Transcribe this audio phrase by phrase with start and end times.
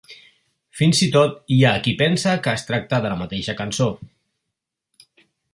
[0.79, 3.91] Fins i tot hi ha qui pensa que es tracta de la mateixa cançó.